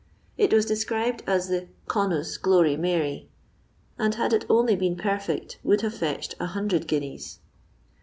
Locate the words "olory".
2.41-2.75